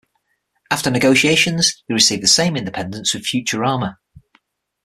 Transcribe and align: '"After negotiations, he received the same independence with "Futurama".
'"After 0.71 0.89
negotiations, 0.89 1.83
he 1.87 1.93
received 1.93 2.23
the 2.23 2.27
same 2.27 2.57
independence 2.57 3.13
with 3.13 3.23
"Futurama". 3.23 3.97